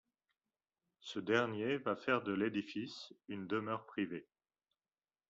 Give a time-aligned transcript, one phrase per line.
[1.01, 4.27] Ce dernier va faire de l’édifice une demeure privée.